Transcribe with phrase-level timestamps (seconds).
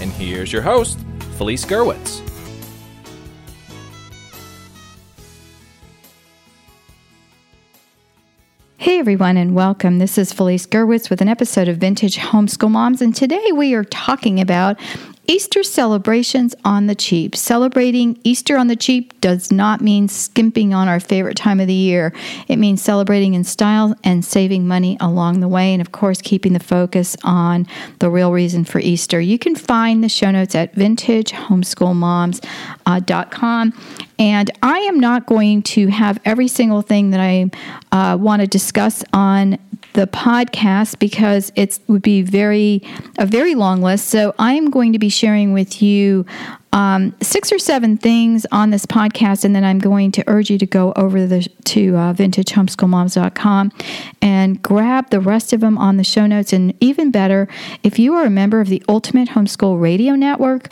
[0.00, 0.98] and here's your host,
[1.36, 2.20] Felice Gerwitz.
[8.76, 9.98] Hey everyone, and welcome.
[9.98, 13.84] This is Felice Gerwitz with an episode of Vintage Homeschool Moms, and today we are
[13.84, 14.78] talking about
[15.26, 17.34] Easter celebrations on the cheap.
[17.34, 21.72] Celebrating Easter on the cheap does not mean skimping on our favorite time of the
[21.72, 22.12] year.
[22.46, 26.52] It means celebrating in style and saving money along the way, and of course, keeping
[26.52, 27.66] the focus on
[28.00, 29.18] the real reason for Easter.
[29.18, 33.72] You can find the show notes at vintagehomeschoolmoms.com.
[34.16, 37.50] And I am not going to have every single thing that I
[37.90, 39.58] uh, want to discuss on
[39.92, 42.82] the podcast because it would be very
[43.18, 44.08] a very long list.
[44.08, 46.26] So I am going to be sharing with you
[46.72, 50.58] um, six or seven things on this podcast, and then I'm going to urge you
[50.58, 53.72] to go over the, to uh, vintagehomeschoolmoms.com
[54.20, 56.52] and grab the rest of them on the show notes.
[56.52, 57.46] And even better,
[57.84, 60.68] if you are a member of the Ultimate Homeschool Radio Network,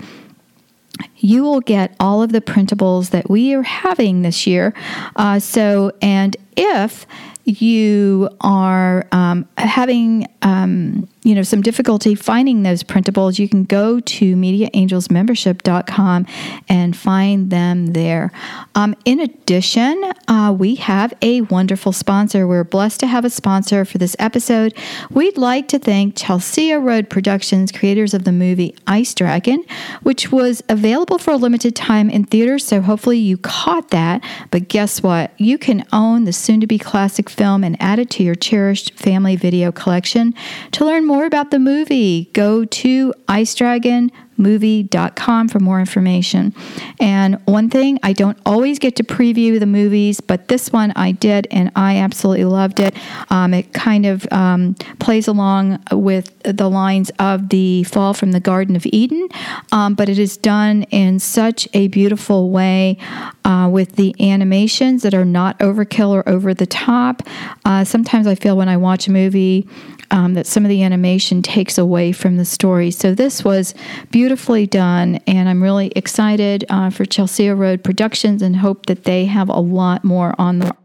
[1.17, 4.75] you will get all of the printables that we are having this year.
[5.15, 7.07] Uh, so, and if
[7.45, 14.01] you are um, having um, you know some difficulty finding those printables you can go
[14.01, 16.27] to mediaangelsmembership.com
[16.69, 18.33] and find them there.
[18.75, 22.47] Um, in addition uh, we have a wonderful sponsor.
[22.47, 24.75] We're blessed to have a sponsor for this episode.
[25.11, 29.65] We'd like to thank chelsea road productions creators of the movie ice dragon
[30.03, 34.25] which was available for a limited time in theaters so hopefully you caught that.
[34.51, 35.33] But guess what?
[35.39, 38.95] You can own the soon to be classic film and add it to your cherished
[38.95, 40.35] family video collection.
[40.73, 46.55] To learn more about the movie, go to Ice Dragon movie.com for more information.
[47.01, 51.13] And one thing, I don't always get to preview the movies, but this one I
[51.13, 52.95] did and I absolutely loved it.
[53.31, 58.41] Um, it kind of um, plays along with the lines of the fall from the
[58.41, 59.29] Garden of Eden,
[59.71, 62.99] um, but it is done in such a beautiful way
[63.45, 67.23] uh, with the animations that are not overkill or over the top.
[67.65, 69.69] Uh, sometimes I feel when I watch a movie,
[70.13, 72.91] um, that some of the animation takes away from the story.
[72.91, 73.75] So this was
[74.23, 79.25] beautifully done, and I'm really excited uh, for Chelsea Road Productions and hope that they
[79.25, 80.77] have a lot more on the.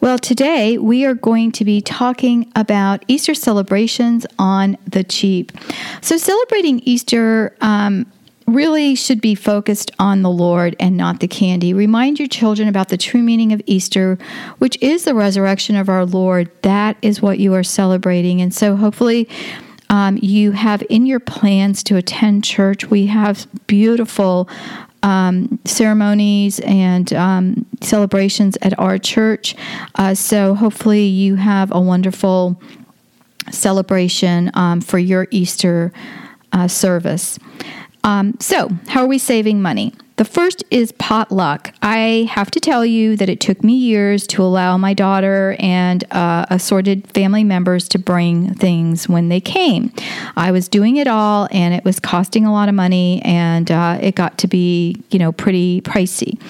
[0.00, 5.50] Well, today we are going to be talking about Easter celebrations on the cheap.
[6.00, 8.06] So, celebrating Easter um,
[8.46, 11.74] really should be focused on the Lord and not the candy.
[11.74, 14.16] Remind your children about the true meaning of Easter,
[14.58, 16.52] which is the resurrection of our Lord.
[16.62, 18.40] That is what you are celebrating.
[18.40, 19.28] And so, hopefully,
[19.90, 22.90] um, you have in your plans to attend church.
[22.90, 24.48] We have beautiful
[25.02, 29.54] um, ceremonies and um, celebrations at our church.
[29.94, 32.60] Uh, so, hopefully, you have a wonderful
[33.50, 35.92] celebration um, for your Easter
[36.52, 37.38] uh, service.
[38.02, 39.92] Um, so, how are we saving money?
[40.16, 41.74] The first is potluck.
[41.82, 46.04] I have to tell you that it took me years to allow my daughter and
[46.10, 49.92] uh, assorted family members to bring things when they came.
[50.34, 53.98] I was doing it all, and it was costing a lot of money, and uh,
[54.00, 56.40] it got to be, you know, pretty pricey.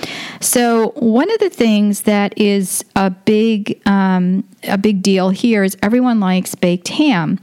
[0.40, 5.76] So one of the things that is a big um, a big deal here is
[5.82, 7.38] everyone likes baked ham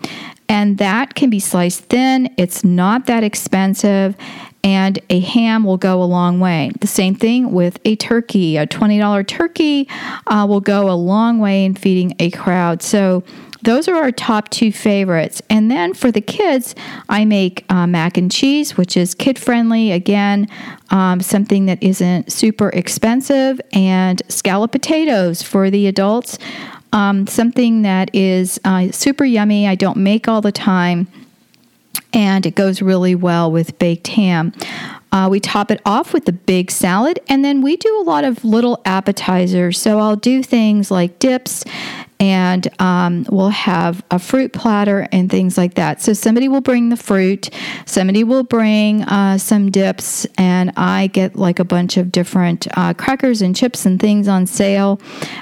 [0.49, 2.33] and that can be sliced thin.
[2.37, 4.15] It's not that expensive,
[4.63, 6.71] and a ham will go a long way.
[6.79, 8.57] The same thing with a turkey.
[8.57, 9.87] A $20 turkey
[10.27, 12.81] uh, will go a long way in feeding a crowd.
[12.81, 13.23] So,
[13.61, 15.41] those are our top two favorites.
[15.49, 16.75] And then for the kids,
[17.07, 19.93] I make uh, mac and cheese, which is kid friendly.
[19.93, 20.49] Again,
[20.89, 26.37] um, something that isn't super expensive, and scallop potatoes for the adults
[26.93, 29.67] um, something that is uh, super yummy.
[29.67, 31.07] I don't make all the time,
[32.13, 34.53] and it goes really well with baked ham.
[35.11, 38.23] Uh, we top it off with the big salad, and then we do a lot
[38.23, 39.79] of little appetizers.
[39.79, 41.63] So I'll do things like dips
[42.23, 46.01] and um, we'll have a fruit platter and things like that.
[46.01, 47.49] So somebody will bring the fruit,
[47.85, 52.93] somebody will bring uh, some dips, and I get like a bunch of different uh,
[52.93, 55.01] crackers and chips and things on sale.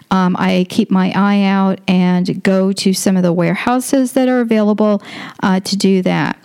[0.09, 4.39] Um, I keep my eye out and go to some of the warehouses that are
[4.41, 5.03] available
[5.43, 6.39] uh, to do that.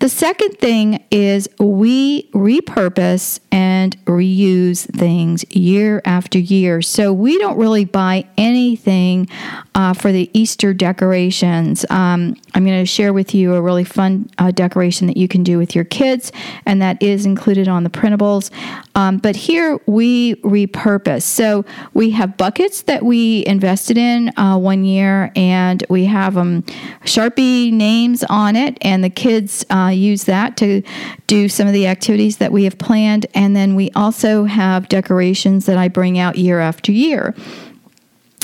[0.00, 6.82] The second thing is we repurpose and reuse things year after year.
[6.82, 9.28] So we don't really buy anything
[9.74, 11.84] uh, for the Easter decorations.
[11.90, 15.42] Um, I'm going to share with you a really fun uh, decoration that you can
[15.42, 16.32] do with your kids,
[16.66, 18.50] and that is included on the printables.
[18.98, 21.22] Um, but here we repurpose.
[21.22, 21.64] So
[21.94, 26.62] we have buckets that we invested in uh, one year, and we have um,
[27.04, 30.82] Sharpie names on it, and the kids uh, use that to
[31.28, 33.26] do some of the activities that we have planned.
[33.34, 37.36] And then we also have decorations that I bring out year after year.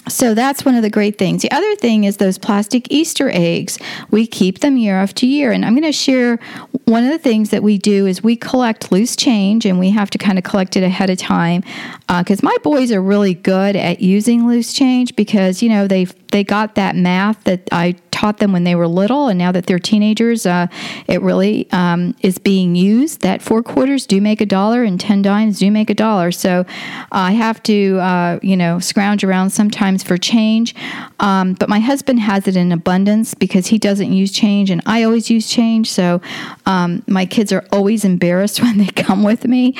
[0.08, 1.42] So that's one of the great things.
[1.42, 3.78] The other thing is those plastic Easter eggs.
[4.10, 5.50] We keep them year after year.
[5.50, 6.38] And I'm going to share
[6.84, 10.10] one of the things that we do is we collect loose change and we have
[10.10, 11.62] to kind of collect it ahead of time
[12.06, 16.14] because uh, my boys are really good at using loose change because, you know, they've
[16.30, 19.66] they got that math that I taught them when they were little, and now that
[19.66, 20.68] they're teenagers, uh,
[21.08, 23.20] it really um, is being used.
[23.22, 26.30] That four quarters do make a dollar, and ten dimes do make a dollar.
[26.30, 26.64] So uh,
[27.10, 30.74] I have to, uh, you know, scrounge around sometimes for change.
[31.20, 35.02] Um, but my husband has it in abundance because he doesn't use change, and I
[35.02, 35.90] always use change.
[35.90, 36.20] So
[36.66, 39.74] um, my kids are always embarrassed when they come with me.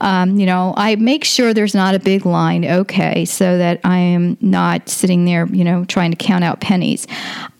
[0.00, 3.98] Um, you know, I make sure there's not a big line, okay, so that I
[3.98, 7.06] am not sitting there, you know trying to count out pennies.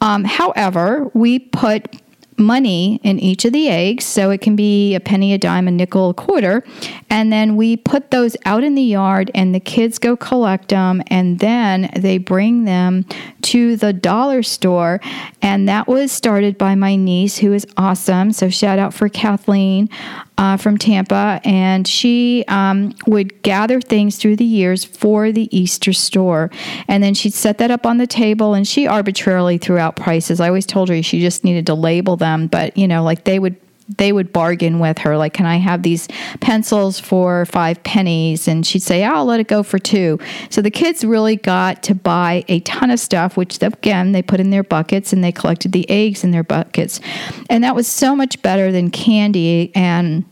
[0.00, 2.00] Um, Um, however, we put
[2.38, 4.04] money in each of the eggs.
[4.04, 6.64] So it can be a penny, a dime, a nickel, a quarter.
[7.10, 11.02] And then we put those out in the yard and the kids go collect them
[11.08, 13.04] and then they bring them
[13.42, 15.00] to the dollar store.
[15.40, 18.32] And that was started by my niece who is awesome.
[18.32, 19.88] So shout out for Kathleen
[20.38, 25.92] uh, from Tampa, and she um, would gather things through the years for the Easter
[25.92, 26.50] store.
[26.88, 30.40] And then she'd set that up on the table, and she arbitrarily threw out prices.
[30.40, 33.38] I always told her she just needed to label them, but you know, like they
[33.38, 33.56] would
[33.88, 36.08] they would bargain with her like can i have these
[36.40, 38.48] pencils for five pennies?
[38.48, 40.18] And she'd say i'll let it go for two.
[40.50, 44.40] So the kids really got to buy a ton of stuff which again they put
[44.40, 47.00] in their buckets and they collected the eggs in their buckets.
[47.48, 50.24] And that was so much better than candy and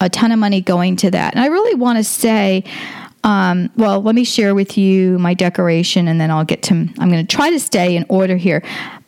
[0.00, 1.34] a ton of money going to that.
[1.34, 2.64] And i really want to say
[3.24, 7.10] um, well, let me share with you my decoration and then I'll get to, I'm
[7.10, 8.62] going to try to stay in order here.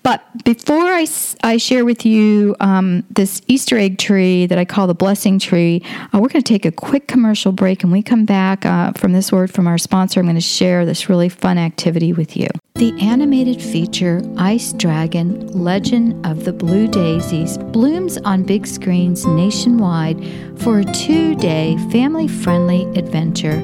[0.07, 1.05] But before I,
[1.43, 5.83] I share with you um, this Easter egg tree that I call the blessing tree,
[6.15, 7.83] uh, we're going to take a quick commercial break.
[7.83, 10.87] And we come back uh, from this word from our sponsor, I'm going to share
[10.87, 12.47] this really fun activity with you.
[12.77, 20.25] The animated feature Ice Dragon Legend of the Blue Daisies blooms on big screens nationwide
[20.61, 23.61] for a two day family friendly adventure.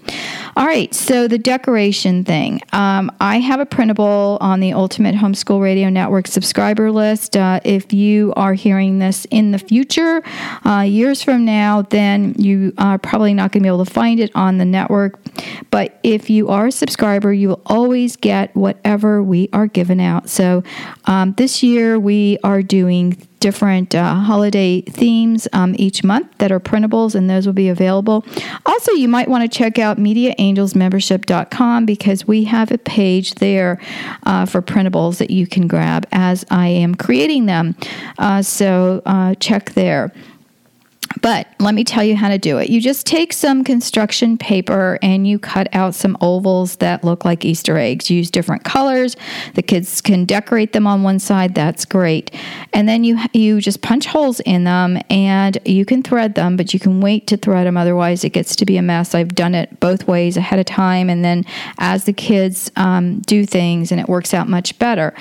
[0.56, 2.60] All right, so the decoration thing.
[2.72, 7.36] Um, I have a printable on the Ultimate Homeschool Radio Network subscriber list.
[7.36, 10.22] Uh, if you are hearing this in the future,
[10.64, 14.20] uh, years from now, then you are probably not going to be able to find
[14.20, 15.18] it on the network.
[15.70, 20.28] But if you are a subscriber, you will always get whatever we are giving out.
[20.28, 20.62] So
[21.04, 26.58] um, this year, we are doing different uh, holiday themes um, each month that are
[26.58, 28.24] printables, and those will be available.
[28.64, 33.80] Also, you might want to check out MediaAngelsMembership.com because we have a page there
[34.24, 37.76] uh, for printables that you can grab as I am creating them.
[38.18, 40.12] Uh, so uh, check there.
[41.22, 42.68] But let me tell you how to do it.
[42.68, 47.44] You just take some construction paper and you cut out some ovals that look like
[47.44, 48.10] Easter eggs.
[48.10, 49.16] Use different colors.
[49.54, 51.54] The kids can decorate them on one side.
[51.54, 52.34] That's great.
[52.72, 56.74] And then you you just punch holes in them and you can thread them, but
[56.74, 57.76] you can wait to thread them.
[57.76, 59.14] Otherwise, it gets to be a mess.
[59.14, 61.44] I've done it both ways ahead of time, and then
[61.78, 65.14] as the kids um, do things, and it works out much better.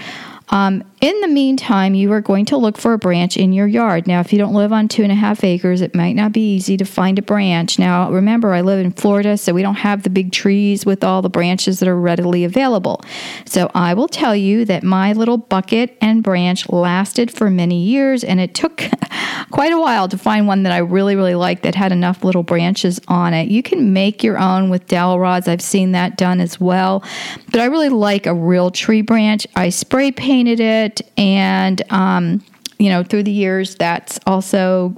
[0.49, 4.07] Um, In the meantime, you are going to look for a branch in your yard.
[4.07, 6.55] Now, if you don't live on two and a half acres, it might not be
[6.55, 7.77] easy to find a branch.
[7.77, 11.21] Now, remember, I live in Florida, so we don't have the big trees with all
[11.21, 13.03] the branches that are readily available.
[13.45, 18.23] So I will tell you that my little bucket and branch lasted for many years,
[18.23, 18.81] and it took
[19.51, 22.41] quite a while to find one that I really, really liked that had enough little
[22.41, 23.49] branches on it.
[23.49, 25.47] You can make your own with dowel rods.
[25.47, 27.03] I've seen that done as well.
[27.51, 29.45] But I really like a real tree branch.
[29.55, 32.43] I spray painted it, and um,
[32.77, 34.95] you know, through the years, that's also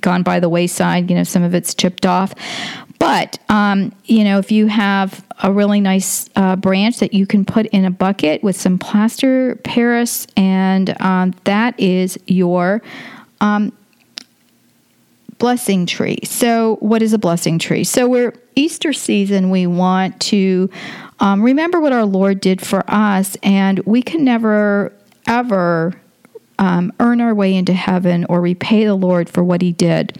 [0.00, 1.10] gone by the wayside.
[1.10, 2.34] You know, some of it's chipped off.
[2.98, 7.44] But, um, you know, if you have a really nice uh, branch that you can
[7.44, 12.82] put in a bucket with some plaster Paris, and um, that is your
[13.40, 13.72] um,
[15.38, 16.18] blessing tree.
[16.24, 17.84] So, what is a blessing tree?
[17.84, 20.68] So, we're Easter season, we want to
[21.20, 24.92] um, remember what our Lord did for us, and we can never,
[25.28, 25.94] ever
[26.58, 30.18] um, earn our way into heaven or repay the Lord for what He did.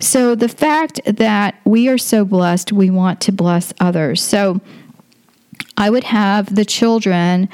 [0.00, 4.22] So, the fact that we are so blessed, we want to bless others.
[4.22, 4.60] So,
[5.76, 7.48] I would have the children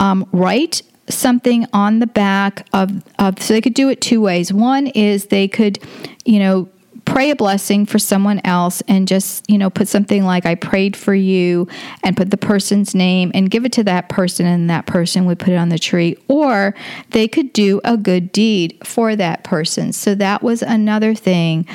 [0.00, 4.52] um, write something on the back of, of so they could do it two ways.
[4.52, 5.78] One is they could,
[6.24, 6.68] you know,
[7.04, 10.96] pray a blessing for someone else and just, you know, put something like, I prayed
[10.96, 11.68] for you
[12.02, 15.38] and put the person's name and give it to that person and that person would
[15.38, 16.16] put it on the tree.
[16.28, 16.74] Or
[17.10, 19.92] they could do a good deed for that person.
[19.92, 21.66] So that was another thing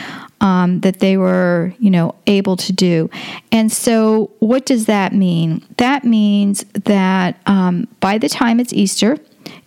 [0.42, 3.10] um, that they were, you know, able to do.
[3.52, 5.66] And so, what does that mean?
[5.78, 9.18] That means that um, by the time it's Easter,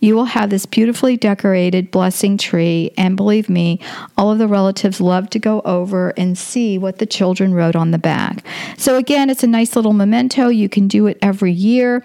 [0.03, 2.91] you will have this beautifully decorated blessing tree.
[2.97, 3.79] And believe me,
[4.17, 7.91] all of the relatives love to go over and see what the children wrote on
[7.91, 8.45] the back.
[8.77, 10.49] So, again, it's a nice little memento.
[10.49, 12.03] You can do it every year.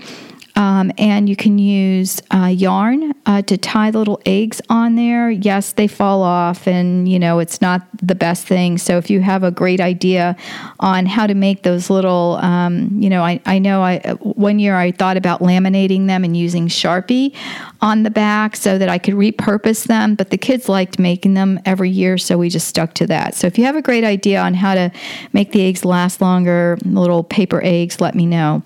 [0.58, 5.30] Um, and you can use uh, yarn uh, to tie the little eggs on there.
[5.30, 8.76] Yes, they fall off, and you know it's not the best thing.
[8.76, 10.36] So if you have a great idea
[10.80, 14.74] on how to make those little, um, you know, I, I know I one year
[14.74, 17.36] I thought about laminating them and using Sharpie
[17.80, 20.16] on the back so that I could repurpose them.
[20.16, 23.36] But the kids liked making them every year, so we just stuck to that.
[23.36, 24.90] So if you have a great idea on how to
[25.32, 28.64] make the eggs last longer, little paper eggs, let me know.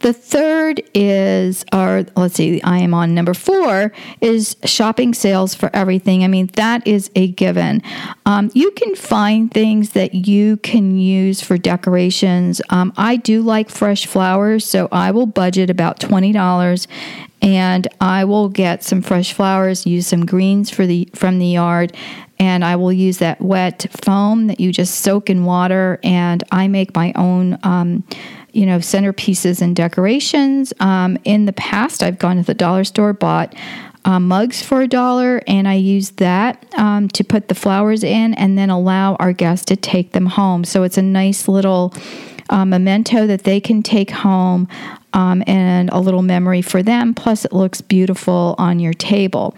[0.00, 5.70] The third is, or let's see, I am on number four, is shopping sales for
[5.74, 6.24] everything.
[6.24, 7.82] I mean, that is a given.
[8.26, 12.60] Um, you can find things that you can use for decorations.
[12.70, 16.86] Um, I do like fresh flowers, so I will budget about $20
[17.44, 21.94] and I will get some fresh flowers, use some greens for the from the yard,
[22.38, 26.68] and I will use that wet foam that you just soak in water, and I
[26.68, 27.58] make my own.
[27.62, 28.04] Um,
[28.54, 30.72] you know, centerpieces and decorations.
[30.80, 33.54] Um, in the past, I've gone to the dollar store, bought
[34.04, 38.34] uh, mugs for a dollar, and I use that um, to put the flowers in
[38.34, 40.64] and then allow our guests to take them home.
[40.64, 41.94] So it's a nice little
[42.50, 44.68] uh, memento that they can take home
[45.14, 47.14] um, and a little memory for them.
[47.14, 49.56] Plus, it looks beautiful on your table.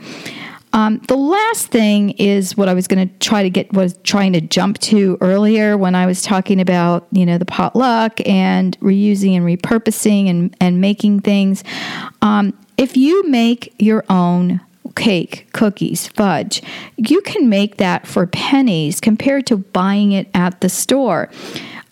[0.72, 4.32] Um, the last thing is what I was going to try to get was trying
[4.34, 9.36] to jump to earlier when I was talking about you know the potluck and reusing
[9.36, 11.64] and repurposing and and making things.
[12.20, 14.60] Um, if you make your own
[14.96, 16.62] cake, cookies, fudge,
[16.96, 21.30] you can make that for pennies compared to buying it at the store.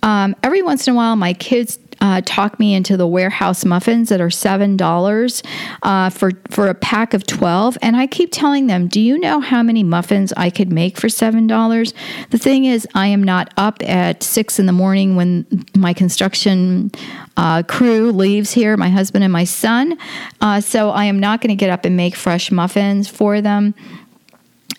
[0.02, 4.10] Um, every once in a while, my kids uh, talk me into the warehouse muffins
[4.10, 5.42] that are seven dollars
[5.82, 9.40] uh, for for a pack of twelve, and I keep telling them, "Do you know
[9.40, 11.94] how many muffins I could make for seven dollars?"
[12.28, 16.90] The thing is, I am not up at six in the morning when my construction
[17.38, 19.96] uh, crew leaves here, my husband and my son,
[20.42, 23.74] uh, so I am not going to get up and make fresh muffins for them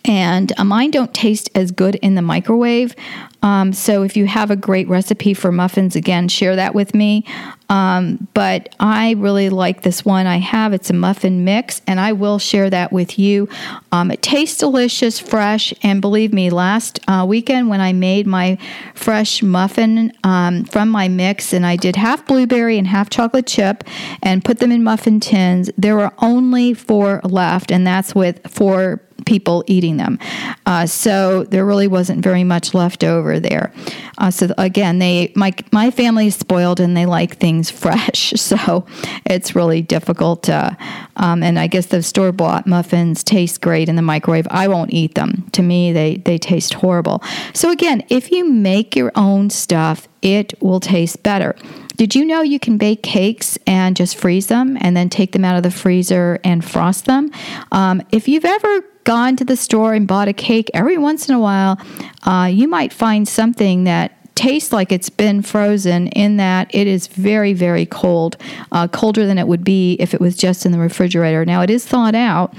[0.06, 2.96] and uh, mine don't taste as good in the microwave.
[3.42, 7.26] Um, so if you have a great recipe for muffins, again, share that with me.
[7.70, 10.74] Um, but I really like this one I have.
[10.74, 13.48] It's a muffin mix, and I will share that with you.
[13.92, 18.58] Um, it tastes delicious, fresh, and believe me, last uh, weekend when I made my
[18.96, 23.84] fresh muffin um, from my mix, and I did half blueberry and half chocolate chip
[24.24, 29.02] and put them in muffin tins, there were only four left, and that's with four
[29.26, 30.20] people eating them.
[30.66, 33.72] Uh, so there really wasn't very much left over there.
[34.18, 38.34] Uh, so again, they my my family is spoiled and they like things fresh.
[38.36, 38.86] So
[39.26, 40.44] it's really difficult.
[40.44, 40.78] To,
[41.18, 44.48] um, and I guess those store bought muffins taste great in the microwave.
[44.50, 45.48] I won't eat them.
[45.54, 47.22] To me, they they taste horrible.
[47.54, 51.56] So again, if you make your own stuff, it will taste better.
[51.96, 55.46] Did you know you can bake cakes and just freeze them and then take them
[55.46, 57.32] out of the freezer and frost them?
[57.72, 61.36] Um, if you've ever gone to the store and bought a cake, every once in
[61.36, 61.80] a while,
[62.24, 67.08] uh, you might find something that tastes like it's been frozen in that it is
[67.08, 68.36] very, very cold,
[68.74, 71.46] uh, colder than it would be if it was just in the refrigerator.
[71.46, 72.54] Now, it is thawed out.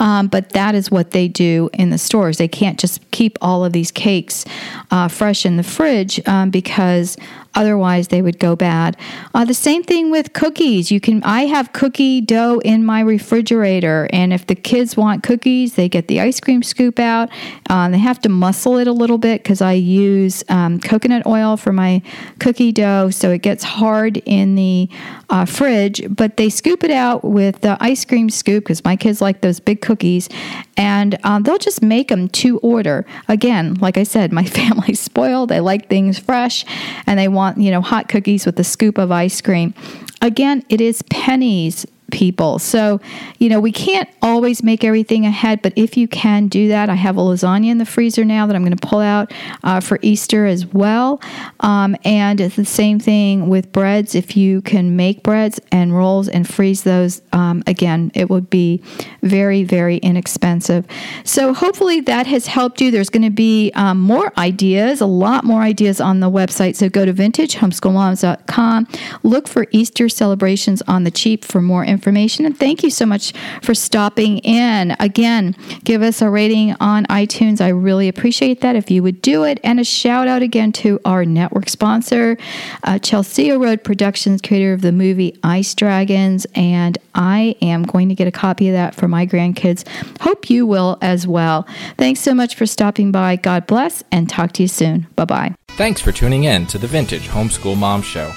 [0.00, 2.38] Um, but that is what they do in the stores.
[2.38, 4.44] They can't just keep all of these cakes
[4.92, 7.16] uh, fresh in the fridge um, because
[7.58, 8.96] Otherwise, they would go bad.
[9.34, 10.92] Uh, the same thing with cookies.
[10.92, 11.24] You can.
[11.24, 16.06] I have cookie dough in my refrigerator, and if the kids want cookies, they get
[16.06, 17.30] the ice cream scoop out.
[17.68, 21.56] Uh, they have to muscle it a little bit because I use um, coconut oil
[21.56, 22.00] for my
[22.38, 24.88] cookie dough, so it gets hard in the
[25.28, 26.02] uh, fridge.
[26.08, 29.58] But they scoop it out with the ice cream scoop because my kids like those
[29.58, 30.28] big cookies,
[30.76, 33.04] and um, they'll just make them to order.
[33.26, 35.48] Again, like I said, my family's spoiled.
[35.48, 36.64] They like things fresh,
[37.04, 39.74] and they want, you know, hot cookies with a scoop of ice cream.
[40.20, 42.58] Again, it is pennies people.
[42.58, 43.00] So,
[43.38, 46.94] you know, we can't always make everything ahead, but if you can do that, I
[46.94, 49.98] have a lasagna in the freezer now that I'm going to pull out uh, for
[50.02, 51.20] Easter as well.
[51.60, 54.14] Um, and it's the same thing with breads.
[54.14, 58.82] If you can make breads and rolls and freeze those, um, again, it would be
[59.22, 60.86] very, very inexpensive.
[61.24, 62.90] So, hopefully, that has helped you.
[62.90, 66.76] There's going to be um, more ideas, a lot more ideas on the website.
[66.76, 68.88] So, go to vintagehomeschoolmoms.com,
[69.22, 72.46] look for Easter celebrations on the cheap for more information information.
[72.46, 74.94] And thank you so much for stopping in.
[75.00, 77.60] Again, give us a rating on iTunes.
[77.60, 79.58] I really appreciate that if you would do it.
[79.64, 82.38] And a shout out again to our network sponsor,
[82.84, 86.46] uh, Chelsea Road Productions, creator of the movie Ice Dragons.
[86.54, 89.84] And I am going to get a copy of that for my grandkids.
[90.20, 91.66] Hope you will as well.
[91.96, 93.34] Thanks so much for stopping by.
[93.34, 95.08] God bless and talk to you soon.
[95.16, 95.54] Bye bye.
[95.70, 98.32] Thanks for tuning in to the Vintage Homeschool Mom Show.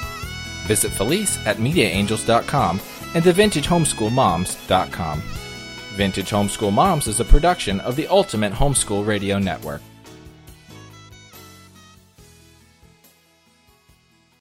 [0.67, 5.21] Visit Felice at MediaAngels.com and thevintagehomeschoolmoms.com.
[5.95, 9.81] Vintage Homeschool Moms is a production of the Ultimate Homeschool Radio Network.